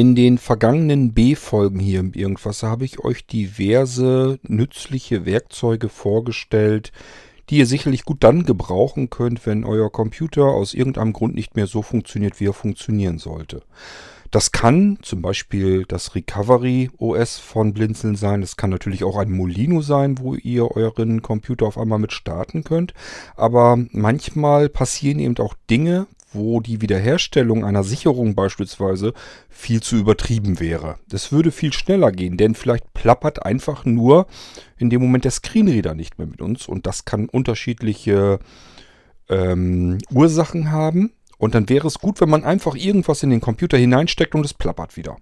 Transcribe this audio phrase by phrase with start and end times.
[0.00, 6.90] In den vergangenen B-Folgen hier im Irgendwas habe ich euch diverse nützliche Werkzeuge vorgestellt,
[7.50, 11.66] die ihr sicherlich gut dann gebrauchen könnt, wenn euer Computer aus irgendeinem Grund nicht mehr
[11.66, 13.60] so funktioniert, wie er funktionieren sollte.
[14.30, 18.40] Das kann zum Beispiel das Recovery OS von Blinzeln sein.
[18.40, 22.64] Das kann natürlich auch ein Molino sein, wo ihr euren Computer auf einmal mit starten
[22.64, 22.94] könnt.
[23.36, 29.12] Aber manchmal passieren eben auch Dinge, wo die Wiederherstellung einer Sicherung beispielsweise
[29.48, 30.96] viel zu übertrieben wäre.
[31.08, 34.26] Das würde viel schneller gehen, denn vielleicht plappert einfach nur
[34.78, 38.38] in dem Moment der Screenreader nicht mehr mit uns und das kann unterschiedliche
[39.28, 41.12] ähm, Ursachen haben.
[41.38, 44.52] Und dann wäre es gut, wenn man einfach irgendwas in den Computer hineinsteckt und es
[44.52, 45.16] plappert wieder.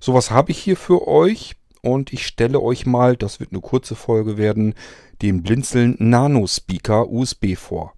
[0.00, 3.94] Sowas habe ich hier für euch und ich stelle euch mal, das wird eine kurze
[3.94, 4.74] Folge werden,
[5.22, 7.94] den Blinzeln Nano Speaker USB vor.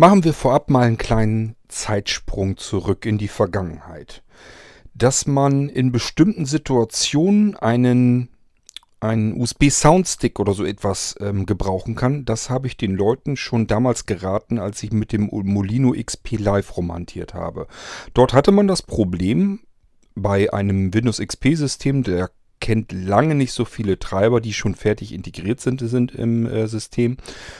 [0.00, 4.22] Machen wir vorab mal einen kleinen Zeitsprung zurück in die Vergangenheit.
[4.94, 8.28] Dass man in bestimmten Situationen einen,
[9.00, 14.06] einen USB-Soundstick oder so etwas ähm, gebrauchen kann, das habe ich den Leuten schon damals
[14.06, 17.66] geraten, als ich mit dem Molino XP Live romantiert habe.
[18.14, 19.58] Dort hatte man das Problem,
[20.14, 22.30] bei einem Windows XP-System, der
[22.60, 27.16] kennt lange nicht so viele Treiber, die schon fertig integriert sind, sind im äh, System.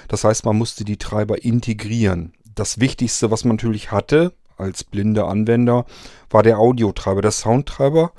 [0.09, 2.33] Das heißt, man musste die Treiber integrieren.
[2.55, 5.87] Das Wichtigste, was man natürlich hatte als blinder Anwender,
[6.31, 8.13] war der Audiotreiber, der Soundtreiber.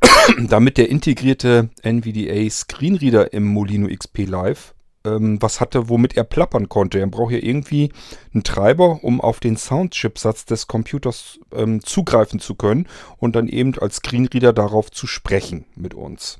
[0.48, 4.75] Damit der integrierte NVDA Screenreader im Molino XP Live
[5.06, 6.98] ähm, was hatte, womit er plappern konnte.
[6.98, 7.92] Er braucht ja irgendwie
[8.34, 13.78] einen Treiber, um auf den Soundchipsatz des Computers ähm, zugreifen zu können und dann eben
[13.78, 16.38] als Screenreader darauf zu sprechen mit uns.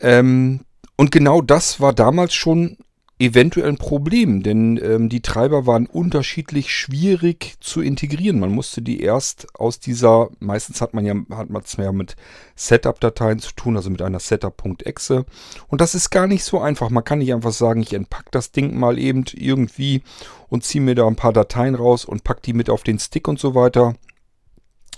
[0.00, 0.64] Ähm,
[0.96, 2.76] und genau das war damals schon
[3.20, 8.40] eventuell ein Problem, denn ähm, die Treiber waren unterschiedlich schwierig zu integrieren.
[8.40, 12.16] Man musste die erst aus dieser, meistens hat man ja, hat man es mit
[12.56, 15.26] Setup-Dateien zu tun, also mit einer Setup.exe.
[15.68, 16.88] Und das ist gar nicht so einfach.
[16.88, 20.02] Man kann nicht einfach sagen, ich entpacke das Ding mal eben irgendwie
[20.48, 23.28] und ziehe mir da ein paar Dateien raus und pack die mit auf den Stick
[23.28, 23.94] und so weiter.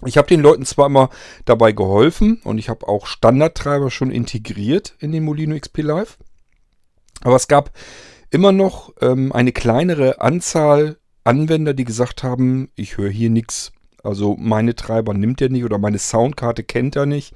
[0.06, 1.10] Ich habe den Leuten zwar immer
[1.44, 6.18] dabei geholfen und ich habe auch Standardtreiber schon integriert in den Molino XP Live.
[7.22, 7.70] Aber es gab
[8.30, 13.72] immer noch ähm, eine kleinere Anzahl Anwender, die gesagt haben, ich höre hier nichts.
[14.02, 17.34] Also meine Treiber nimmt er nicht oder meine Soundkarte kennt er nicht.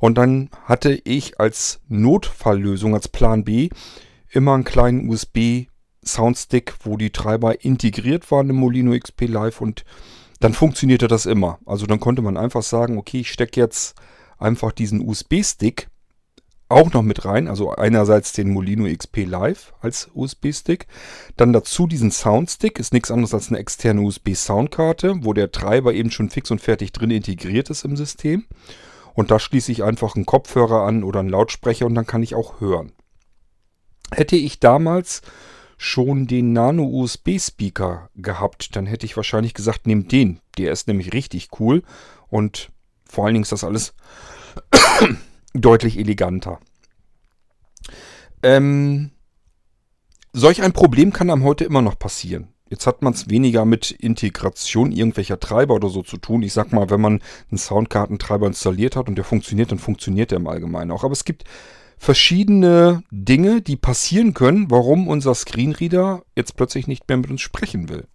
[0.00, 3.68] Und dann hatte ich als Notfalllösung, als Plan B,
[4.30, 5.66] immer einen kleinen USB
[6.02, 9.84] Soundstick, wo die Treiber integriert waren im Molino XP Live und
[10.40, 11.58] dann funktionierte das immer.
[11.66, 13.94] Also dann konnte man einfach sagen, okay, ich stecke jetzt
[14.38, 15.88] einfach diesen USB-Stick
[16.68, 17.48] auch noch mit rein.
[17.48, 20.86] Also einerseits den Molino XP Live als USB-Stick.
[21.36, 22.78] Dann dazu diesen Soundstick.
[22.78, 26.92] Ist nichts anderes als eine externe USB-Soundkarte, wo der Treiber eben schon fix und fertig
[26.92, 28.44] drin integriert ist im System.
[29.14, 32.34] Und da schließe ich einfach einen Kopfhörer an oder einen Lautsprecher und dann kann ich
[32.34, 32.92] auch hören.
[34.12, 35.22] Hätte ich damals
[35.78, 40.40] schon den Nano-USB-Speaker gehabt, dann hätte ich wahrscheinlich gesagt, nehmt den.
[40.58, 41.82] Der ist nämlich richtig cool
[42.28, 42.70] und
[43.08, 43.94] vor allen Dingen ist das alles
[45.60, 46.60] deutlich eleganter.
[48.42, 49.10] Ähm,
[50.32, 52.48] solch ein Problem kann einem heute immer noch passieren.
[52.68, 56.42] Jetzt hat man es weniger mit Integration irgendwelcher Treiber oder so zu tun.
[56.42, 60.38] Ich sag mal, wenn man einen Soundkartentreiber installiert hat und der funktioniert, dann funktioniert der
[60.38, 61.04] im Allgemeinen auch.
[61.04, 61.44] Aber es gibt
[61.96, 67.88] verschiedene Dinge, die passieren können, warum unser Screenreader jetzt plötzlich nicht mehr mit uns sprechen
[67.88, 68.06] will.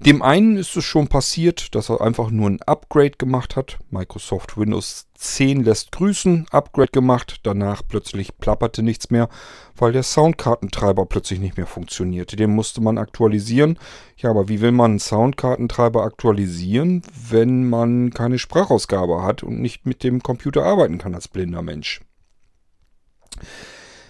[0.00, 3.78] Dem einen ist es schon passiert, dass er einfach nur ein Upgrade gemacht hat.
[3.90, 9.28] Microsoft Windows 10 lässt grüßen, Upgrade gemacht, danach plötzlich plapperte nichts mehr,
[9.76, 12.36] weil der Soundkartentreiber plötzlich nicht mehr funktionierte.
[12.36, 13.78] Den musste man aktualisieren.
[14.16, 19.86] Ja, aber wie will man einen Soundkartentreiber aktualisieren, wenn man keine Sprachausgabe hat und nicht
[19.86, 22.00] mit dem Computer arbeiten kann als blinder Mensch?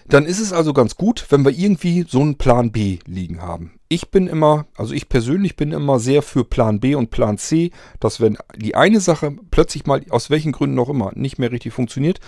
[0.07, 3.79] Dann ist es also ganz gut, wenn wir irgendwie so einen Plan B liegen haben.
[3.87, 7.71] Ich bin immer, also ich persönlich bin immer sehr für Plan B und Plan C,
[7.99, 11.73] dass wenn die eine Sache plötzlich mal, aus welchen Gründen auch immer, nicht mehr richtig
[11.73, 12.19] funktioniert,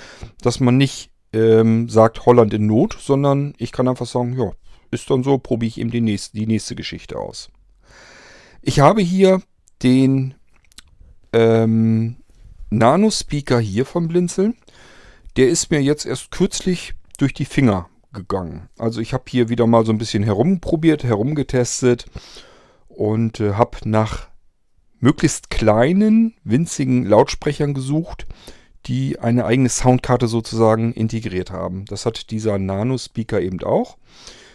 [0.41, 4.51] dass man nicht ähm, sagt Holland in Not, sondern ich kann einfach sagen, ja,
[4.91, 7.49] ist dann so, probiere ich eben die nächste, die nächste Geschichte aus.
[8.61, 9.41] Ich habe hier
[9.83, 10.35] den
[11.33, 12.15] ähm,
[12.69, 14.55] Nano-Speaker hier vom Blinzeln.
[15.35, 18.69] Der ist mir jetzt erst kürzlich durch die Finger gegangen.
[18.77, 22.05] Also ich habe hier wieder mal so ein bisschen herumprobiert, herumgetestet
[22.87, 24.29] und äh, habe nach
[24.99, 28.25] möglichst kleinen, winzigen Lautsprechern gesucht,
[28.87, 31.85] die eine eigene Soundkarte sozusagen integriert haben.
[31.85, 33.97] Das hat dieser Nano-Speaker eben auch.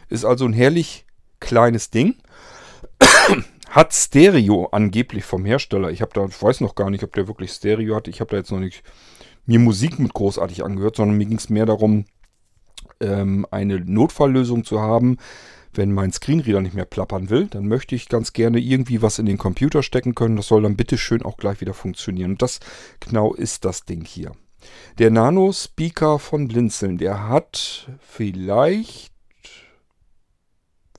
[0.09, 1.05] Ist also ein herrlich
[1.41, 2.17] kleines Ding.
[3.69, 5.91] hat Stereo angeblich vom Hersteller.
[5.91, 8.09] Ich habe da, ich weiß noch gar nicht, ob der wirklich Stereo hat.
[8.09, 8.83] Ich habe da jetzt noch nicht
[9.47, 12.05] mir Musik mit großartig angehört, sondern mir ging es mehr darum,
[13.01, 15.19] ähm, eine Notfalllösung zu haben,
[15.73, 19.27] wenn mein Screenreader nicht mehr plappern will, dann möchte ich ganz gerne irgendwie was in
[19.27, 20.37] den Computer stecken können.
[20.37, 22.33] Das soll dann bitte schön auch gleich wieder funktionieren.
[22.33, 22.61] Und das
[22.99, 24.33] genau ist das Ding hier.
[24.99, 29.13] Der Nano-Speaker von Blinzeln, der hat vielleicht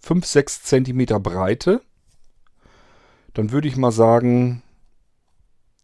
[0.01, 1.81] 5, 6 cm Breite.
[3.33, 4.63] Dann würde ich mal sagen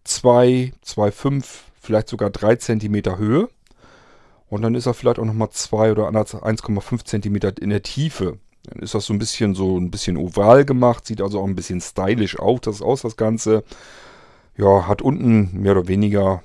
[0.05, 1.45] 2, 2,5,
[1.79, 3.49] vielleicht sogar 3 cm Höhe.
[4.49, 8.39] Und dann ist er vielleicht auch nochmal 2 oder 1,5 cm in der Tiefe.
[8.63, 11.55] Dann ist das so ein bisschen so ein bisschen oval gemacht, sieht also auch ein
[11.55, 13.63] bisschen stylisch aus, das, aus, das Ganze.
[14.57, 16.41] Ja, hat unten mehr oder weniger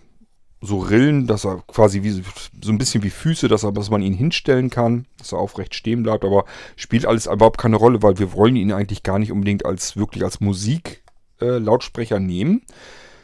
[0.61, 4.01] so Rillen, dass er quasi wie, so ein bisschen wie Füße, dass, er, dass man
[4.01, 6.45] ihn hinstellen kann, dass er aufrecht stehen bleibt, aber
[6.77, 10.23] spielt alles überhaupt keine Rolle, weil wir wollen ihn eigentlich gar nicht unbedingt als wirklich
[10.23, 12.63] als Musik-Lautsprecher äh, nehmen,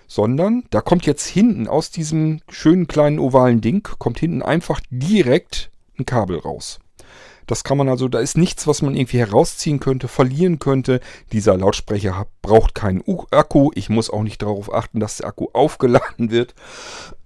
[0.08, 5.70] sondern da kommt jetzt hinten aus diesem schönen kleinen ovalen Ding, kommt hinten einfach direkt
[5.98, 6.80] ein Kabel raus.
[7.48, 11.00] Das kann man also, da ist nichts, was man irgendwie herausziehen könnte, verlieren könnte.
[11.32, 13.70] Dieser Lautsprecher braucht keinen Akku.
[13.74, 16.54] Ich muss auch nicht darauf achten, dass der Akku aufgeladen wird.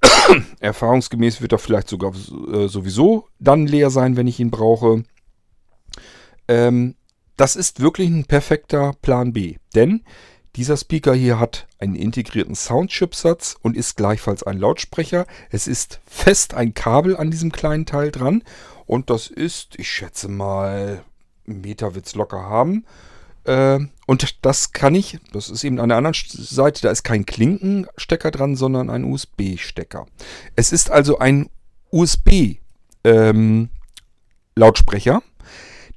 [0.60, 2.12] Erfahrungsgemäß wird er vielleicht sogar
[2.52, 5.02] äh, sowieso dann leer sein, wenn ich ihn brauche.
[6.46, 6.94] Ähm,
[7.36, 9.56] das ist wirklich ein perfekter Plan B.
[9.74, 10.04] Denn
[10.56, 15.26] dieser Speaker hier hat einen integrierten Soundchipsatz und ist gleichfalls ein Lautsprecher.
[15.50, 18.42] Es ist fest ein Kabel an diesem kleinen Teil dran
[18.86, 21.02] und das ist, ich schätze mal,
[21.46, 22.84] einen Meter wird es locker haben.
[23.44, 27.24] Äh, und das kann ich, das ist eben an der anderen Seite, da ist kein
[27.24, 30.06] Klinkenstecker dran, sondern ein USB-Stecker.
[30.54, 31.48] Es ist also ein
[31.90, 32.60] USB-Lautsprecher.
[33.04, 33.70] Ähm,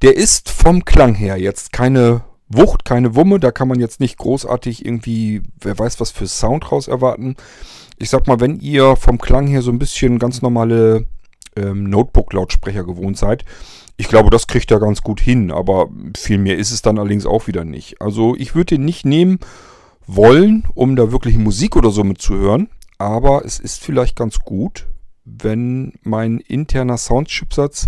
[0.01, 3.40] der ist vom Klang her jetzt keine Wucht, keine Wumme.
[3.40, 7.36] Da kann man jetzt nicht großartig irgendwie, wer weiß was für Sound raus erwarten.
[7.98, 11.06] Ich sag mal, wenn ihr vom Klang her so ein bisschen ganz normale
[11.56, 13.46] ähm, Notebook-Lautsprecher gewohnt seid.
[13.98, 17.26] Ich glaube, das kriegt er ganz gut hin, aber viel mehr ist es dann allerdings
[17.26, 18.02] auch wieder nicht.
[18.02, 19.40] Also ich würde den nicht nehmen
[20.06, 24.88] wollen, um da wirklich Musik oder so mitzuhören, aber es ist vielleicht ganz gut,
[25.24, 27.88] wenn mein interner Soundchipsatz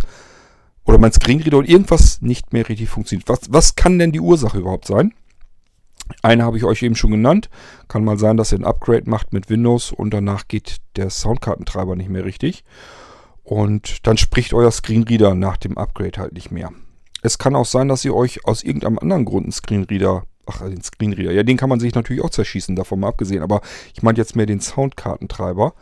[0.87, 3.27] oder mein Screenreader oder irgendwas nicht mehr richtig funktioniert.
[3.29, 5.13] Was, was kann denn die Ursache überhaupt sein?
[6.21, 7.49] Eine habe ich euch eben schon genannt.
[7.89, 11.95] Kann mal sein, dass ihr ein Upgrade macht mit Windows und danach geht der Soundkartentreiber
[11.97, 12.63] nicht mehr richtig.
[13.43, 16.71] Und dann spricht euer Screenreader nach dem Upgrade halt nicht mehr.
[17.21, 20.81] Es kann auch sein, dass ihr euch aus irgendeinem anderen Grund einen Screenreader, ach, den
[20.81, 23.61] Screenreader, ja, den kann man sich natürlich auch zerschießen, davon mal abgesehen, aber
[23.93, 25.73] ich meine jetzt mehr den Soundkartentreiber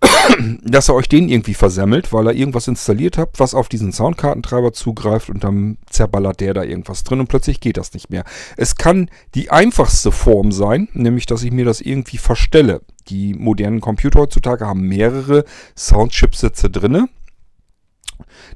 [0.62, 4.72] dass er euch den irgendwie versemmelt, weil er irgendwas installiert hat, was auf diesen Soundkartentreiber
[4.72, 8.24] zugreift und dann zerballert der da irgendwas drin und plötzlich geht das nicht mehr.
[8.56, 12.82] Es kann die einfachste Form sein, nämlich dass ich mir das irgendwie verstelle.
[13.08, 17.08] Die modernen Computer heutzutage haben mehrere Soundchipsätze drinne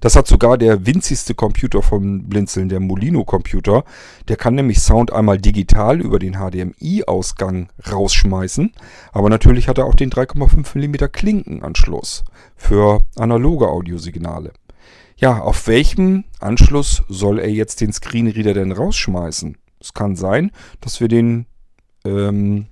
[0.00, 3.84] das hat sogar der winzigste Computer vom Blinzeln, der Molino-Computer.
[4.28, 8.72] Der kann nämlich Sound einmal digital über den HDMI-Ausgang rausschmeißen.
[9.12, 12.24] Aber natürlich hat er auch den 3,5 mm Klinkenanschluss
[12.56, 14.52] für analoge Audiosignale.
[15.16, 19.56] Ja, auf welchem Anschluss soll er jetzt den Screenreader denn rausschmeißen?
[19.80, 21.46] Es kann sein, dass wir den
[22.04, 22.66] ähm,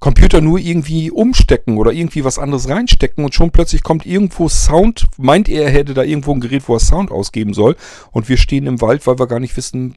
[0.00, 5.06] Computer nur irgendwie umstecken oder irgendwie was anderes reinstecken und schon plötzlich kommt irgendwo Sound,
[5.16, 7.76] meint er, er hätte da irgendwo ein Gerät, wo er Sound ausgeben soll
[8.12, 9.96] und wir stehen im Wald, weil wir gar nicht wissen,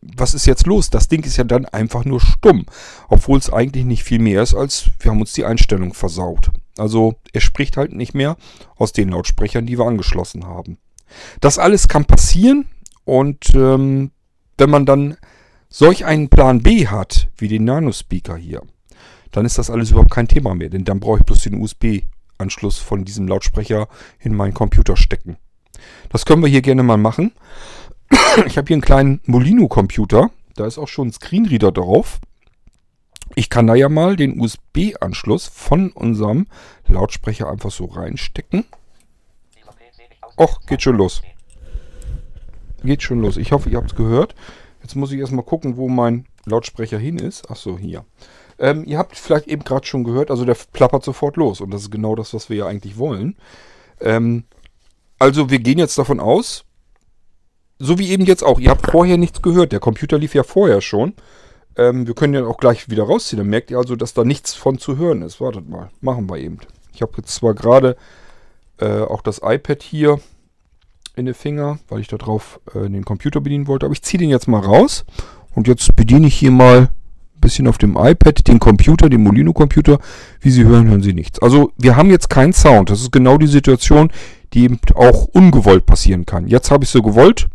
[0.00, 0.88] was ist jetzt los?
[0.88, 2.64] Das Ding ist ja dann einfach nur stumm,
[3.08, 6.50] obwohl es eigentlich nicht viel mehr ist, als wir haben uns die Einstellung versaut.
[6.78, 8.36] Also er spricht halt nicht mehr
[8.76, 10.78] aus den Lautsprechern, die wir angeschlossen haben.
[11.40, 12.66] Das alles kann passieren
[13.04, 14.12] und ähm,
[14.56, 15.16] wenn man dann
[15.68, 18.62] solch einen Plan B hat, wie den Nano-Speaker hier,
[19.36, 20.70] dann ist das alles überhaupt kein Thema mehr.
[20.70, 23.86] Denn dann brauche ich bloß den USB-Anschluss von diesem Lautsprecher
[24.18, 25.36] in meinen Computer stecken.
[26.08, 27.32] Das können wir hier gerne mal machen.
[28.46, 30.30] Ich habe hier einen kleinen Molino-Computer.
[30.54, 32.18] Da ist auch schon ein Screenreader drauf.
[33.34, 36.46] Ich kann da ja mal den USB-Anschluss von unserem
[36.86, 38.64] Lautsprecher einfach so reinstecken.
[40.38, 41.20] Och, geht schon los.
[42.82, 43.36] Geht schon los.
[43.36, 44.34] Ich hoffe, ihr habt es gehört.
[44.80, 47.50] Jetzt muss ich erstmal gucken, wo mein Lautsprecher hin ist.
[47.50, 48.06] Achso, hier.
[48.58, 51.60] Ähm, ihr habt vielleicht eben gerade schon gehört, also der plappert sofort los.
[51.60, 53.36] Und das ist genau das, was wir ja eigentlich wollen.
[54.00, 54.44] Ähm,
[55.18, 56.64] also wir gehen jetzt davon aus,
[57.78, 60.80] so wie eben jetzt auch, ihr habt vorher nichts gehört, der Computer lief ja vorher
[60.80, 61.14] schon.
[61.76, 63.38] Ähm, wir können ja auch gleich wieder rausziehen.
[63.38, 65.40] Dann merkt ihr also, dass da nichts von zu hören ist.
[65.40, 66.58] Wartet mal, machen wir eben.
[66.94, 67.96] Ich habe jetzt zwar gerade
[68.78, 70.20] äh, auch das iPad hier
[71.16, 73.86] in den Finger, weil ich darauf äh, den Computer bedienen wollte.
[73.86, 75.04] Aber ich ziehe den jetzt mal raus.
[75.54, 76.88] Und jetzt bediene ich hier mal
[77.46, 79.98] bisschen auf dem iPad den Computer, den Molino-Computer.
[80.40, 81.40] Wie Sie hören, hören Sie nichts.
[81.40, 82.90] Also wir haben jetzt keinen Sound.
[82.90, 84.10] Das ist genau die Situation,
[84.52, 86.48] die eben auch ungewollt passieren kann.
[86.48, 87.46] Jetzt habe ich so gewollt.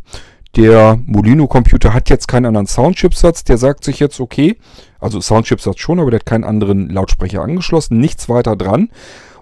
[0.56, 3.44] Der Molino-Computer hat jetzt keinen anderen Soundchipsatz.
[3.44, 4.58] Der sagt sich jetzt, okay,
[5.00, 8.90] also Soundchipsatz schon, aber der hat keinen anderen Lautsprecher angeschlossen, nichts weiter dran.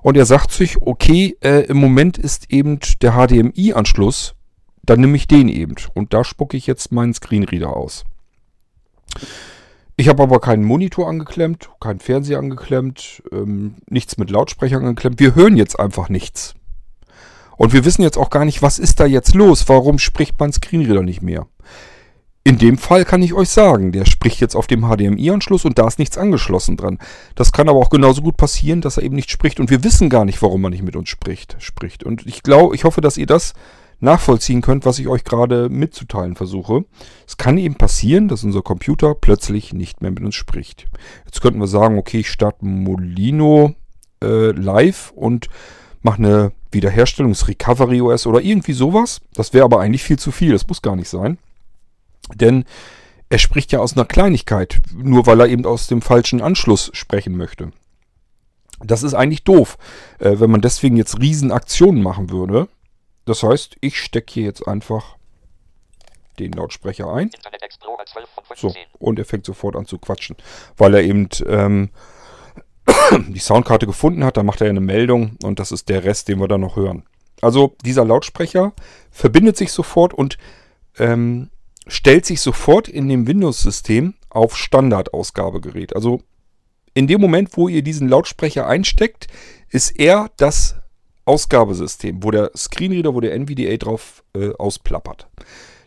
[0.02, 4.36] Und er sagt sich, okay, äh, im Moment ist eben der HDMI-Anschluss,
[4.84, 5.76] dann nehme ich den eben.
[5.94, 8.06] Und da spucke ich jetzt meinen Screenreader aus.
[10.00, 15.20] Ich habe aber keinen Monitor angeklemmt, keinen Fernseher angeklemmt, ähm, nichts mit Lautsprechern angeklemmt.
[15.20, 16.56] Wir hören jetzt einfach nichts.
[17.58, 19.68] Und wir wissen jetzt auch gar nicht, was ist da jetzt los?
[19.68, 21.48] Warum spricht mein Screenreader nicht mehr?
[22.46, 25.86] In dem Fall kann ich euch sagen, der spricht jetzt auf dem HDMI-Anschluss und da
[25.86, 26.98] ist nichts angeschlossen dran.
[27.36, 30.10] Das kann aber auch genauso gut passieren, dass er eben nicht spricht und wir wissen
[30.10, 31.58] gar nicht, warum er nicht mit uns spricht.
[31.60, 32.06] spricht.
[32.06, 33.54] Und ich glaube, ich hoffe, dass ihr das
[34.00, 36.86] nachvollziehen könnt, was ich euch gerade mitzuteilen versuche.
[37.28, 40.88] Es kann eben passieren, dass unser Computer plötzlich nicht mehr mit uns spricht.
[41.26, 43.74] Jetzt könnten wir sagen, okay, ich starte Molino
[44.24, 45.48] äh, live und
[46.02, 49.22] mache eine Wiederherstellungs-Recovery OS oder irgendwie sowas.
[49.34, 50.54] Das wäre aber eigentlich viel zu viel.
[50.54, 51.38] Das muss gar nicht sein.
[52.34, 52.66] Denn
[53.30, 57.38] er spricht ja aus einer Kleinigkeit, nur weil er eben aus dem falschen Anschluss sprechen
[57.38, 57.72] möchte.
[58.84, 59.78] Das ist eigentlich doof,
[60.20, 62.70] äh, wenn man deswegen jetzt Riesenaktionen machen würde.
[63.30, 65.16] Das heißt, ich stecke hier jetzt einfach
[66.40, 67.30] den Lautsprecher ein.
[68.56, 70.36] So, und er fängt sofort an zu quatschen,
[70.78, 71.90] weil er eben ähm,
[73.28, 74.38] die Soundkarte gefunden hat.
[74.38, 77.04] Dann macht er eine Meldung und das ist der Rest, den wir dann noch hören.
[77.40, 78.74] Also dieser Lautsprecher
[79.12, 80.40] verbindet sich sofort und
[80.98, 81.52] ähm,
[81.86, 85.96] stellt sich sofort in dem Windows-System auf Standardausgabegerät.
[85.96, 86.24] Also
[86.96, 89.28] in dem Moment, wo ihr diesen Lautsprecher einsteckt,
[89.70, 90.79] ist er das
[91.30, 95.28] Ausgabesystem, wo der Screenreader, wo der NVDA drauf äh, ausplappert.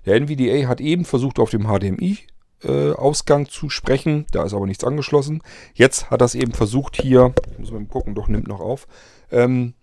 [0.06, 4.24] Der NVDA hat eben versucht, auf dem HDMI-Ausgang äh, zu sprechen.
[4.30, 5.42] Da ist aber nichts angeschlossen.
[5.74, 8.86] Jetzt hat es eben versucht, hier, muss man gucken, doch nimmt noch auf.
[9.32, 9.74] Ähm,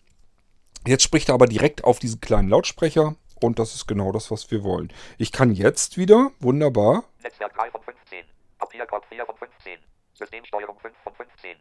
[0.87, 4.49] jetzt spricht er aber direkt auf diesen kleinen Lautsprecher und das ist genau das, was
[4.51, 4.93] wir wollen.
[5.17, 7.03] Ich kann jetzt wieder, wunderbar.
[7.21, 8.23] Netzwerk 3 von 15.
[8.59, 9.77] Papierkorb 4 von 15.
[10.13, 11.57] Systemsteuerung 5 von 15.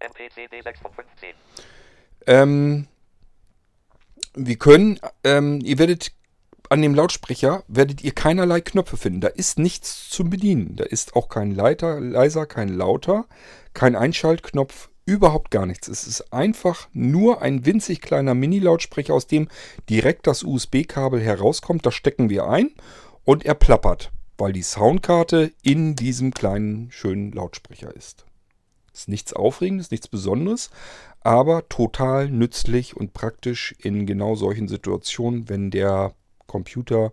[0.00, 1.34] MPCD 6 von 15.
[2.26, 2.86] Ähm,
[4.34, 6.12] wir können, ähm, ihr werdet
[6.68, 9.20] an dem Lautsprecher werdet ihr keinerlei Knöpfe finden.
[9.20, 10.76] Da ist nichts zu bedienen.
[10.76, 13.26] Da ist auch kein Leiter, leiser, kein lauter,
[13.72, 15.88] kein Einschaltknopf, überhaupt gar nichts.
[15.88, 19.48] Es ist einfach nur ein winzig kleiner Mini-Lautsprecher, aus dem
[19.88, 21.86] direkt das USB-Kabel herauskommt.
[21.86, 22.70] Das stecken wir ein
[23.24, 28.26] und er plappert, weil die Soundkarte in diesem kleinen, schönen Lautsprecher ist.
[28.96, 30.70] Ist nichts Aufregendes, nichts Besonderes,
[31.20, 36.14] aber total nützlich und praktisch in genau solchen Situationen, wenn der
[36.46, 37.12] Computer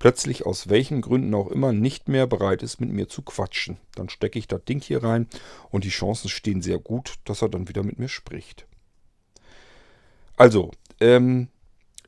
[0.00, 3.76] plötzlich aus welchen Gründen auch immer nicht mehr bereit ist, mit mir zu quatschen.
[3.94, 5.28] Dann stecke ich das Ding hier rein
[5.70, 8.66] und die Chancen stehen sehr gut, dass er dann wieder mit mir spricht.
[10.36, 11.46] Also, ähm,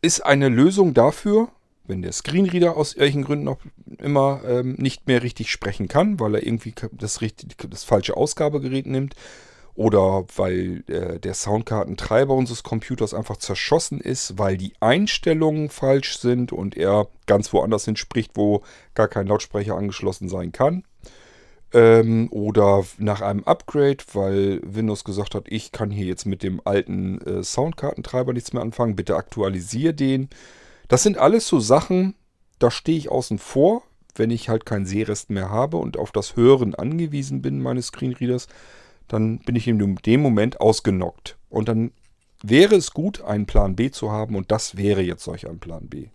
[0.01, 1.49] ist eine Lösung dafür,
[1.87, 3.59] wenn der Screenreader aus welchen Gründen auch
[3.99, 8.87] immer ähm, nicht mehr richtig sprechen kann, weil er irgendwie das, richtig, das falsche Ausgabegerät
[8.87, 9.15] nimmt,
[9.75, 16.53] oder weil äh, der Soundkartentreiber unseres Computers einfach zerschossen ist, weil die Einstellungen falsch sind
[16.53, 18.63] und er ganz woanders hinspricht, wo
[18.95, 20.85] gar kein Lautsprecher angeschlossen sein kann.
[21.73, 26.61] Ähm, oder nach einem Upgrade, weil Windows gesagt hat, ich kann hier jetzt mit dem
[26.67, 30.29] alten äh, Soundkartentreiber nichts mehr anfangen, bitte aktualisiere den.
[30.93, 32.17] Das sind alles so Sachen,
[32.59, 33.83] da stehe ich außen vor,
[34.15, 38.47] wenn ich halt keinen Sehrest mehr habe und auf das Hören angewiesen bin meines Screenreaders
[39.09, 41.39] dann bin ich in dem Moment ausgenockt.
[41.49, 41.93] Und dann
[42.43, 45.89] wäre es gut, einen Plan B zu haben und das wäre jetzt solch ein Plan
[45.89, 46.09] B.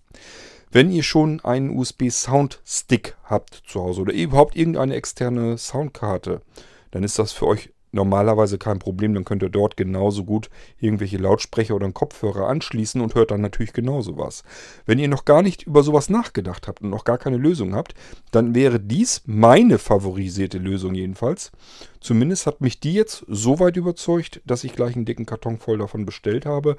[0.70, 6.44] Wenn ihr schon einen USB-Sound-Stick habt zu Hause oder überhaupt irgendeine externe Soundkarte,
[6.92, 9.14] dann ist das für euch normalerweise kein Problem.
[9.14, 13.42] Dann könnt ihr dort genauso gut irgendwelche Lautsprecher oder einen Kopfhörer anschließen und hört dann
[13.42, 14.44] natürlich genauso was.
[14.86, 17.94] Wenn ihr noch gar nicht über sowas nachgedacht habt und noch gar keine Lösung habt,
[18.32, 21.52] dann wäre dies meine favorisierte Lösung jedenfalls.
[22.00, 25.78] Zumindest hat mich die jetzt so weit überzeugt, dass ich gleich einen dicken Karton voll
[25.78, 26.78] davon bestellt habe,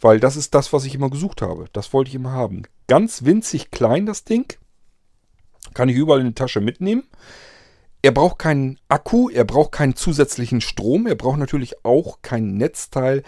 [0.00, 1.66] weil das ist das, was ich immer gesucht habe.
[1.72, 2.62] Das wollte ich immer haben.
[2.86, 4.52] Ganz winzig klein das Ding.
[5.74, 7.04] Kann ich überall in die Tasche mitnehmen
[8.02, 13.22] er braucht keinen Akku, er braucht keinen zusätzlichen Strom, er braucht natürlich auch kein Netzteil.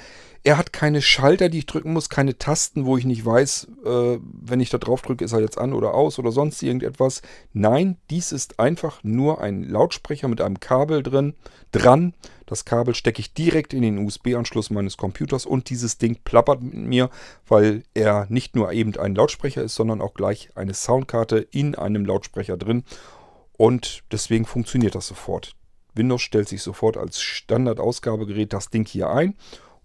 [0.44, 4.18] Er hat keine Schalter, die ich drücken muss, keine Tasten, wo ich nicht weiß, äh,
[4.20, 7.22] wenn ich da drauf drücke, ist er jetzt an oder aus oder sonst irgendetwas.
[7.52, 11.34] Nein, dies ist einfach nur ein Lautsprecher mit einem Kabel drin,
[11.70, 12.14] dran.
[12.46, 16.74] Das Kabel stecke ich direkt in den USB-Anschluss meines Computers und dieses Ding plappert mit
[16.74, 17.08] mir,
[17.46, 22.04] weil er nicht nur eben ein Lautsprecher ist, sondern auch gleich eine Soundkarte in einem
[22.04, 22.82] Lautsprecher drin.
[23.62, 25.54] Und deswegen funktioniert das sofort.
[25.94, 29.36] Windows stellt sich sofort als Standardausgabegerät das Ding hier ein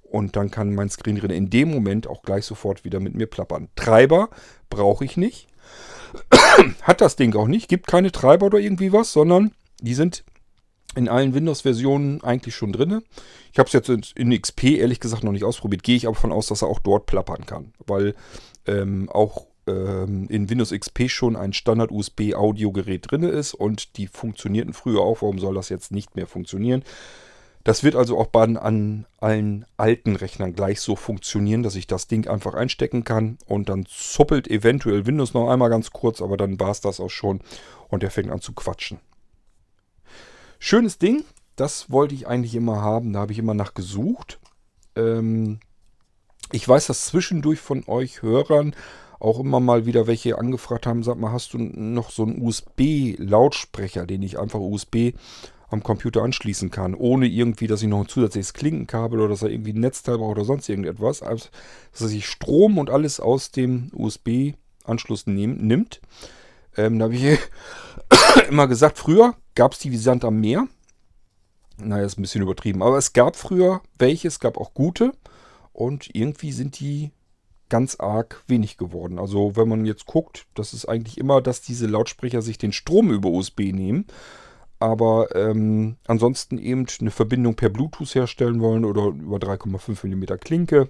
[0.02, 3.70] und dann kann mein Screenreader in dem Moment auch gleich sofort wieder mit mir plappern.
[3.76, 4.32] Treiber
[4.72, 5.46] brauche ich nicht.
[6.82, 7.70] Hat das Ding auch nicht.
[7.70, 10.24] Gibt keine Treiber oder irgendwie was, sondern die sind
[10.96, 13.04] in allen Windows-Versionen eigentlich schon drin.
[13.52, 15.84] Ich habe es jetzt in XP ehrlich gesagt noch nicht ausprobiert.
[15.84, 17.74] Gehe ich aber von aus, dass er auch dort plappern kann.
[17.86, 18.16] Weil
[18.66, 25.02] ähm, auch ähm, in Windows XP schon ein Standard-USB-Audiogerät drin ist und die funktionierten früher
[25.02, 25.22] auch.
[25.22, 26.84] Warum soll das jetzt nicht mehr funktionieren?
[27.64, 32.08] Das wird also auch bei an allen alten Rechnern gleich so funktionieren, dass ich das
[32.08, 36.62] Ding einfach einstecken kann und dann zuppelt eventuell Windows noch einmal ganz kurz, aber dann
[36.62, 37.42] war es das auch schon
[37.90, 39.02] und der fängt an zu quatschen.
[40.60, 41.26] Schönes Ding,
[41.58, 44.40] das wollte ich eigentlich immer haben, da habe ich immer nach gesucht.
[44.96, 45.60] Ähm,
[46.54, 48.76] ich weiß, dass zwischendurch von euch Hörern
[49.20, 54.06] auch immer mal wieder welche angefragt haben, sag mal, hast du noch so einen USB-Lautsprecher,
[54.06, 55.14] den ich einfach USB
[55.70, 59.50] am Computer anschließen kann, ohne irgendwie, dass ich noch ein zusätzliches Klinkenkabel oder dass er
[59.50, 61.22] irgendwie ein Netzteil braucht oder sonst irgendetwas.
[61.22, 61.50] Also,
[61.92, 66.00] dass sich Strom und alles aus dem USB-Anschluss nimmt.
[66.78, 67.40] Ähm, da habe ich
[68.50, 70.68] immer gesagt, früher gab es die wie Sand am Meer.
[71.78, 72.82] Naja, ist ein bisschen übertrieben.
[72.82, 75.12] Aber es gab früher welche, es gab auch gute.
[75.74, 77.12] Und irgendwie sind die
[77.70, 79.20] ganz arg wenig geworden.
[79.20, 83.12] Also wenn man jetzt guckt, das ist eigentlich immer, dass diese Lautsprecher sich den Strom
[83.12, 84.06] über USB nehmen
[84.80, 90.90] aber ähm, ansonsten eben eine Verbindung per Bluetooth herstellen wollen oder über 3,5 mm Klinke,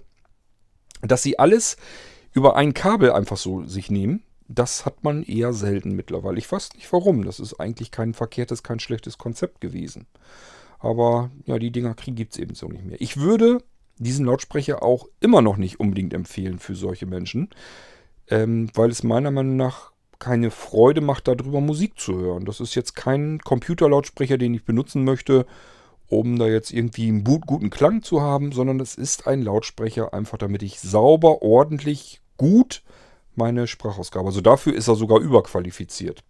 [1.01, 1.77] dass sie alles
[2.33, 6.37] über ein Kabel einfach so sich nehmen, das hat man eher selten mittlerweile.
[6.37, 7.25] Ich weiß nicht warum.
[7.25, 10.07] Das ist eigentlich kein verkehrtes, kein schlechtes Konzept gewesen.
[10.79, 13.01] Aber ja, die Dinger gibt es eben so nicht mehr.
[13.01, 13.63] Ich würde
[13.97, 17.49] diesen Lautsprecher auch immer noch nicht unbedingt empfehlen für solche Menschen,
[18.29, 22.45] ähm, weil es meiner Meinung nach keine Freude macht, darüber Musik zu hören.
[22.45, 25.45] Das ist jetzt kein Computerlautsprecher, den ich benutzen möchte,
[26.07, 30.37] um da jetzt irgendwie einen guten Klang zu haben, sondern es ist ein Lautsprecher, einfach
[30.37, 32.83] damit ich sauber, ordentlich, gut
[33.35, 34.27] meine Sprachausgabe.
[34.27, 36.23] Also dafür ist er sogar überqualifiziert.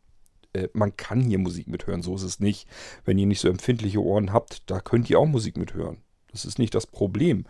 [0.53, 2.67] Äh, man kann hier Musik mithören, so ist es nicht.
[3.05, 5.97] Wenn ihr nicht so empfindliche Ohren habt, da könnt ihr auch Musik mithören.
[6.31, 7.45] Das ist nicht das Problem.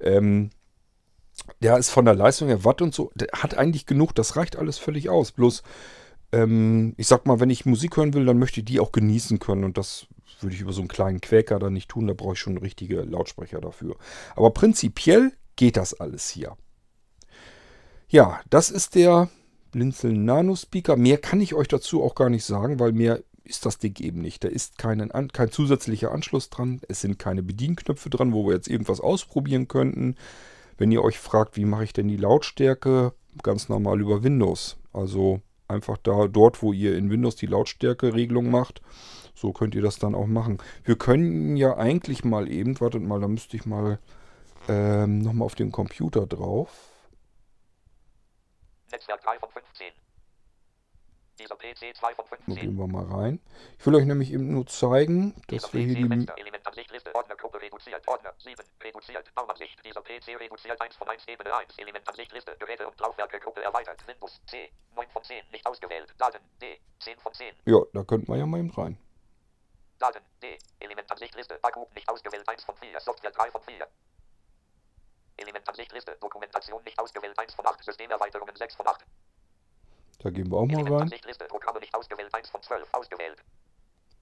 [0.00, 0.50] Ähm,
[1.60, 4.56] der ist von der Leistung her Watt und so, der hat eigentlich genug, das reicht
[4.56, 5.32] alles völlig aus.
[5.32, 5.62] Bloß,
[6.32, 9.38] ähm, ich sag mal, wenn ich Musik hören will, dann möchte ich die auch genießen
[9.38, 10.06] können und das
[10.40, 13.02] würde ich über so einen kleinen Quäker dann nicht tun, da brauche ich schon richtige
[13.02, 13.96] Lautsprecher dafür.
[14.34, 16.56] Aber prinzipiell geht das alles hier.
[18.08, 19.30] Ja, das ist der
[19.70, 20.96] Blinzeln Nano Speaker.
[20.96, 24.20] Mehr kann ich euch dazu auch gar nicht sagen, weil mehr ist das Ding eben
[24.20, 24.44] nicht.
[24.44, 26.80] Da ist kein, kein zusätzlicher Anschluss dran.
[26.88, 30.16] Es sind keine Bedienknöpfe dran, wo wir jetzt irgendwas ausprobieren könnten.
[30.78, 34.76] Wenn ihr euch fragt, wie mache ich denn die Lautstärke, ganz normal über Windows.
[34.92, 38.82] Also einfach da dort, wo ihr in Windows die Lautstärke-Regelung macht.
[39.34, 40.58] So könnt ihr das dann auch machen.
[40.84, 43.98] Wir können ja eigentlich mal eben, wartet mal, da müsste ich mal
[44.68, 46.70] ähm, nochmal auf den Computer drauf.
[48.92, 49.86] Netzwerk 3 von 15.
[51.42, 52.54] Dieser PC 2 von 15.
[52.54, 53.40] Gehen wir mal rein.
[53.76, 56.28] Ich will euch nämlich eben nur zeigen, dass wir hier die...
[56.36, 59.84] Elementansichtliste, Ordnergruppe reduziert, Ordner 7, reduziert, Baumansicht.
[59.84, 64.40] Dieser PC reduziert 1 von 1, Ebene 1, Elementansichtliste, Geräte und Laufwerke, Gruppe erweitert, Windows
[64.46, 67.56] C, 9 von 10, nicht ausgewählt, Daten D, 10 von 10.
[67.64, 68.96] Ja, da könnten wir ja mal eben rein.
[69.98, 73.88] Daten D, Elementansichtliste, Akku, nicht ausgewählt, 1 von 4, Software 3 von 4.
[75.38, 79.04] Elementansichtliste, Dokumentation nicht ausgewählt, 1 von 8, Systemerweiterungen 6 von 8.
[80.22, 81.10] Da gehen wir auch mal rein.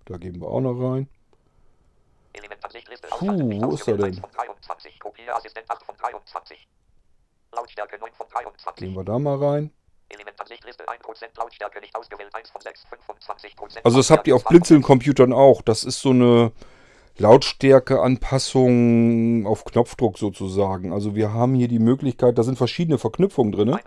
[0.07, 1.09] Da gehen wir auch noch rein.
[3.11, 4.23] Puh, wo ist er denn?
[8.77, 9.73] Gehen wir da mal rein.
[13.85, 15.63] Also das habt ihr auf Blinzeln-Computern auch.
[15.63, 16.53] Das ist so eine
[17.21, 20.95] Lautstärke-Anpassung auf Knopfdruck sozusagen.
[20.95, 23.79] Also wir haben hier die Möglichkeit, da sind verschiedene Verknüpfungen drin.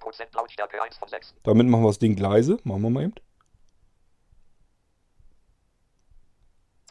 [1.42, 2.60] Damit machen wir das Ding leise.
[2.64, 3.16] Machen wir mal eben.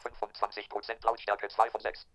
[0.02, 2.08] 25% Lautstärke 2 von 6.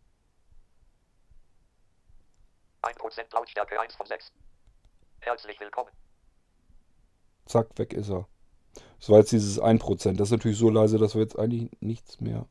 [2.84, 4.34] 1% Lautstärke 1 von 6.
[5.22, 5.92] Herzlich willkommen.
[7.46, 8.28] Zack, weg ist er.
[9.00, 10.18] Das war jetzt dieses 1%.
[10.18, 12.46] Das ist natürlich so leise, dass wir jetzt eigentlich nichts mehr...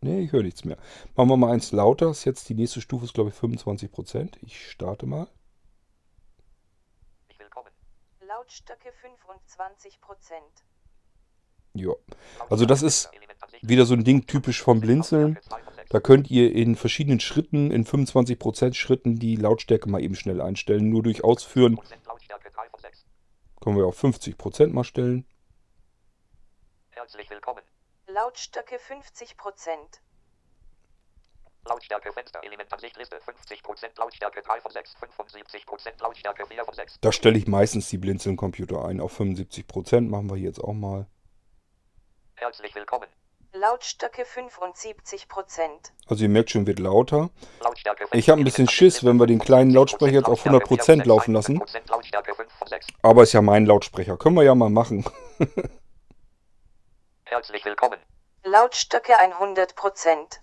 [0.00, 0.76] Ne, ich höre nichts mehr.
[1.14, 2.10] Machen wir mal eins lauter.
[2.10, 4.36] Ist jetzt die nächste Stufe ist, glaube ich, 25%.
[4.42, 5.28] Ich starte mal.
[8.26, 10.34] Lautstärke 25%.
[11.74, 11.92] Ja,
[12.50, 13.10] also das ist
[13.62, 15.38] wieder so ein Ding typisch vom Blinzeln.
[15.88, 20.88] Da könnt ihr in verschiedenen Schritten, in 25% Schritten die Lautstärke mal eben schnell einstellen.
[20.90, 21.80] Nur durch Ausführen
[23.60, 25.26] können wir auf 50% mal stellen.
[26.90, 27.62] Herzlich willkommen.
[28.08, 29.34] Lautstärke 50%.
[31.68, 37.00] Lautstärke Fenster, Element Ansichtliste, 50%, Lautstärke 3 von 6, 75%, Lautstärke 4 von 6.
[37.00, 40.08] Da stelle ich meistens die Blinzeln-Computer ein auf 75%.
[40.08, 41.06] Machen wir jetzt auch mal.
[42.36, 43.08] Herzlich willkommen.
[43.52, 45.58] Lautstärke 75%.
[46.06, 47.30] Also ihr merkt schon, wird lauter.
[48.12, 51.60] Ich habe ein bisschen Schiss, wenn wir den kleinen Lautsprecher jetzt auf 100% laufen lassen.
[53.02, 54.16] Aber ist ja mein Lautsprecher.
[54.16, 55.04] Können wir ja mal machen.
[57.28, 57.98] Herzlich willkommen.
[58.44, 60.38] Lautstärke 100%.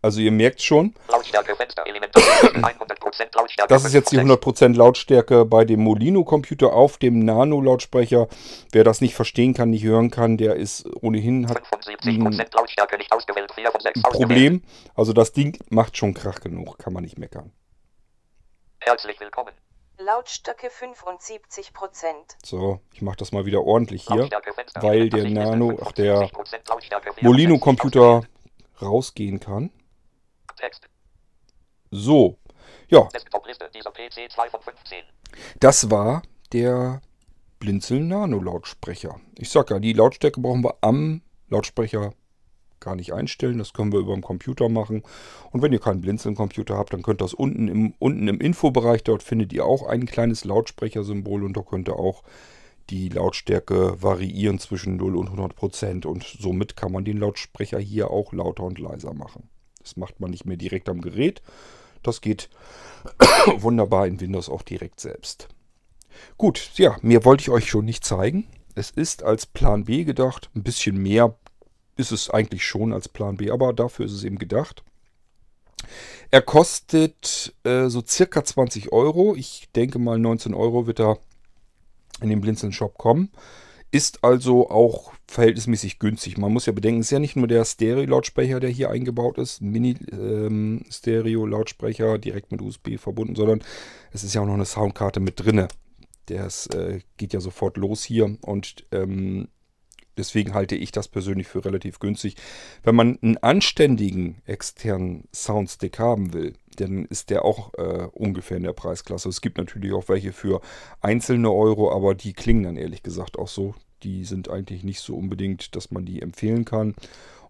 [0.00, 0.94] Also ihr merkt schon,
[3.68, 8.28] das ist jetzt die 100% Lautstärke bei dem Molino-Computer auf dem Nano-Lautsprecher.
[8.72, 11.62] Wer das nicht verstehen kann, nicht hören kann, der ist ohnehin hat
[12.06, 14.62] ein Problem.
[14.94, 17.52] Also das Ding macht schon Krach genug, kann man nicht meckern.
[18.80, 19.52] Herzlich willkommen.
[19.98, 22.36] Lautstärke 75%.
[22.44, 24.28] So, ich mache das mal wieder ordentlich hier,
[24.74, 26.30] weil der Nano, ach der
[27.20, 28.22] Molino-Computer
[28.82, 29.70] rausgehen kann.
[31.90, 32.38] So,
[32.88, 33.08] ja.
[35.60, 37.00] Das war der
[37.58, 39.20] Blinzeln Nano Lautsprecher.
[39.38, 42.12] Ich sag ja, die Lautstärke brauchen wir am Lautsprecher
[42.84, 43.58] gar nicht einstellen.
[43.58, 45.02] Das können wir über den Computer machen.
[45.50, 49.02] Und wenn ihr keinen Blinzeln-Computer habt, dann könnt ihr das unten im, unten im Infobereich,
[49.02, 52.22] dort findet ihr auch ein kleines Lautsprechersymbol und da könnt ihr auch
[52.90, 56.06] die Lautstärke variieren zwischen 0 und 100 Prozent.
[56.06, 59.48] Und somit kann man den Lautsprecher hier auch lauter und leiser machen.
[59.80, 61.42] Das macht man nicht mehr direkt am Gerät.
[62.02, 62.50] Das geht
[63.56, 65.48] wunderbar in Windows auch direkt selbst.
[66.36, 68.46] Gut, ja, mehr wollte ich euch schon nicht zeigen.
[68.74, 70.50] Es ist als Plan B gedacht.
[70.54, 71.36] Ein bisschen mehr
[71.96, 74.84] ist es eigentlich schon als Plan B, aber dafür ist es eben gedacht.
[76.30, 79.34] Er kostet äh, so circa 20 Euro.
[79.36, 81.18] Ich denke mal 19 Euro wird er
[82.20, 83.30] in den Blinzeln Shop kommen.
[83.90, 86.38] Ist also auch verhältnismäßig günstig.
[86.38, 89.62] Man muss ja bedenken, es ist ja nicht nur der Stereo-Lautsprecher, der hier eingebaut ist,
[89.62, 93.62] Mini-Stereo-Lautsprecher, ähm, direkt mit USB verbunden, sondern
[94.10, 95.68] es ist ja auch noch eine Soundkarte mit drinne.
[96.26, 99.46] Das äh, geht ja sofort los hier und ähm,
[100.16, 102.36] deswegen halte ich das persönlich für relativ günstig.
[102.82, 108.64] Wenn man einen anständigen externen Soundstick haben will, dann ist der auch äh, ungefähr in
[108.64, 109.28] der Preisklasse.
[109.28, 110.60] Es gibt natürlich auch welche für
[111.00, 113.74] einzelne Euro, aber die klingen dann ehrlich gesagt auch so.
[114.02, 116.94] Die sind eigentlich nicht so unbedingt, dass man die empfehlen kann.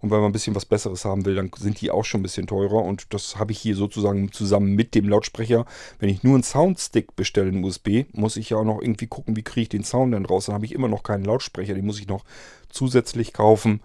[0.04, 2.24] Und wenn man ein bisschen was Besseres haben will, dann sind die auch schon ein
[2.24, 2.84] bisschen teurer.
[2.84, 5.64] Und das habe ich hier sozusagen zusammen mit dem Lautsprecher.
[5.98, 9.34] Wenn ich nur einen Soundstick bestelle in USB, muss ich ja auch noch irgendwie gucken,
[9.34, 10.44] wie kriege ich den Sound denn raus.
[10.44, 11.72] Dann habe ich immer noch keinen Lautsprecher.
[11.72, 12.22] Den muss ich noch
[12.68, 13.80] zusätzlich kaufen.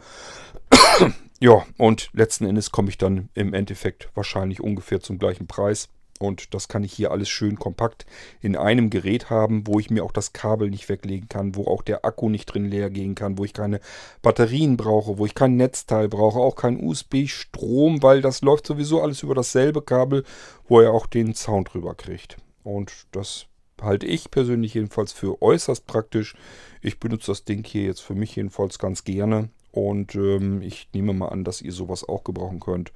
[1.39, 5.87] ja, und letzten Endes komme ich dann im Endeffekt wahrscheinlich ungefähr zum gleichen Preis.
[6.19, 8.05] Und das kann ich hier alles schön kompakt
[8.41, 11.81] in einem Gerät haben, wo ich mir auch das Kabel nicht weglegen kann, wo auch
[11.81, 13.79] der Akku nicht drin leer gehen kann, wo ich keine
[14.21, 19.23] Batterien brauche, wo ich kein Netzteil brauche, auch kein USB-Strom, weil das läuft sowieso alles
[19.23, 20.25] über dasselbe Kabel,
[20.67, 22.37] wo er auch den Sound rüber kriegt.
[22.63, 23.45] Und das
[23.81, 26.35] halte ich persönlich jedenfalls für äußerst praktisch.
[26.81, 29.49] Ich benutze das Ding hier jetzt für mich jedenfalls ganz gerne.
[29.71, 32.91] Und ähm, ich nehme mal an, dass ihr sowas auch gebrauchen könnt.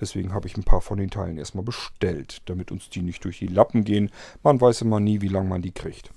[0.00, 3.38] Deswegen habe ich ein paar von den Teilen erstmal bestellt, damit uns die nicht durch
[3.38, 4.10] die Lappen gehen.
[4.42, 6.10] Man weiß immer nie, wie lange man die kriegt.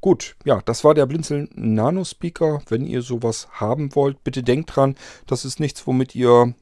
[0.00, 2.62] Gut, ja, das war der Blinzeln Nano Speaker.
[2.68, 4.96] Wenn ihr sowas haben wollt, bitte denkt dran,
[5.26, 6.54] das ist nichts, womit ihr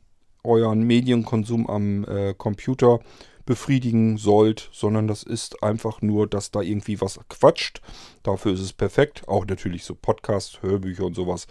[0.44, 3.00] euren Medienkonsum am äh, Computer
[3.44, 7.80] befriedigen sollt, sondern das ist einfach nur, dass da irgendwie was quatscht.
[8.22, 9.26] Dafür ist es perfekt.
[9.26, 11.46] Auch natürlich so Podcasts, Hörbücher und sowas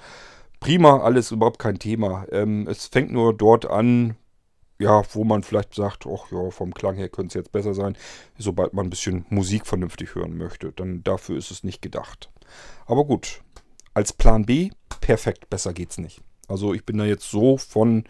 [0.62, 2.26] prima, alles überhaupt kein Thema.
[2.32, 4.15] Ähm, es fängt nur dort an,
[4.80, 7.97] ja, wo man vielleicht sagt, ach ja, vom Klang her könnte es jetzt besser sein,
[8.38, 10.71] sobald man ein bisschen Musik vernünftig hören möchte.
[10.71, 12.32] Dann dafür ist es nicht gedacht.
[12.86, 13.41] Aber gut,
[13.93, 14.69] als Plan B,
[15.02, 16.21] perfekt, besser geht's nicht.
[16.47, 18.06] Also ich bin da jetzt so von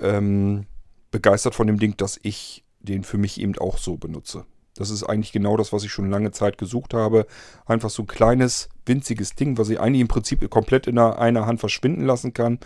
[0.00, 0.66] ähm,
[1.10, 4.44] begeistert von dem Ding, dass ich den für mich eben auch so benutze.
[4.74, 7.26] Das ist eigentlich genau das, was ich schon lange Zeit gesucht habe.
[7.66, 11.60] Einfach so ein kleines, winziges Ding, was ich eigentlich im Prinzip komplett in einer Hand
[11.60, 12.58] verschwinden lassen kann.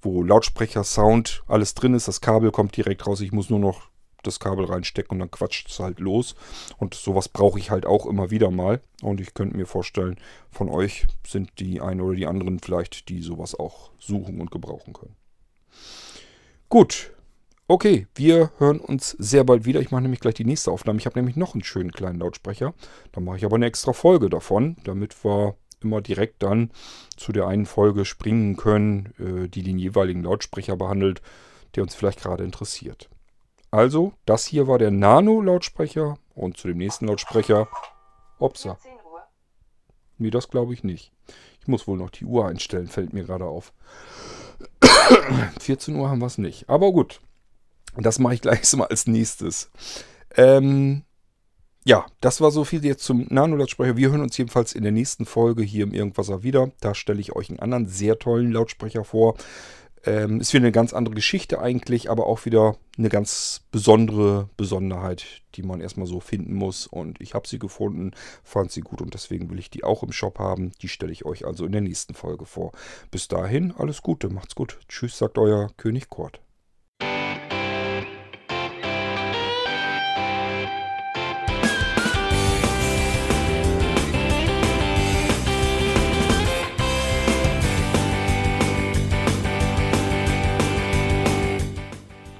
[0.00, 2.08] Wo Lautsprecher, Sound, alles drin ist.
[2.08, 3.20] Das Kabel kommt direkt raus.
[3.20, 3.88] Ich muss nur noch
[4.22, 6.34] das Kabel reinstecken und dann quatscht es halt los.
[6.78, 8.80] Und sowas brauche ich halt auch immer wieder mal.
[9.02, 10.16] Und ich könnte mir vorstellen,
[10.50, 14.94] von euch sind die einen oder die anderen vielleicht, die sowas auch suchen und gebrauchen
[14.94, 15.16] können.
[16.68, 17.12] Gut,
[17.66, 19.80] Okay, wir hören uns sehr bald wieder.
[19.80, 20.98] Ich mache nämlich gleich die nächste Aufnahme.
[20.98, 22.74] Ich habe nämlich noch einen schönen kleinen Lautsprecher.
[23.12, 26.70] Da mache ich aber eine extra Folge davon, damit wir immer direkt dann
[27.16, 31.22] zu der einen Folge springen können, äh, die den jeweiligen Lautsprecher behandelt,
[31.74, 33.08] der uns vielleicht gerade interessiert.
[33.70, 37.68] Also, das hier war der Nano-Lautsprecher und zu dem nächsten Lautsprecher.
[38.38, 38.78] Opsa.
[40.18, 41.12] Nee, das glaube ich nicht.
[41.62, 43.72] Ich muss wohl noch die Uhr einstellen, fällt mir gerade auf.
[45.60, 46.68] 14 Uhr haben wir es nicht.
[46.68, 47.20] Aber gut,
[47.96, 49.70] das mache ich gleich mal als nächstes.
[50.36, 51.02] Ähm,
[51.86, 53.96] ja, das war so viel jetzt zum Nano-Lautsprecher.
[53.96, 56.70] Wir hören uns jedenfalls in der nächsten Folge hier im Irgendwasser wieder.
[56.80, 59.36] Da stelle ich euch einen anderen sehr tollen Lautsprecher vor.
[60.06, 65.42] Ähm, ist wieder eine ganz andere Geschichte eigentlich, aber auch wieder eine ganz besondere Besonderheit,
[65.54, 66.86] die man erstmal so finden muss.
[66.86, 70.12] Und ich habe sie gefunden, fand sie gut und deswegen will ich die auch im
[70.12, 70.72] Shop haben.
[70.82, 72.72] Die stelle ich euch also in der nächsten Folge vor.
[73.10, 74.78] Bis dahin, alles Gute, macht's gut.
[74.88, 76.43] Tschüss, sagt euer König Kurt.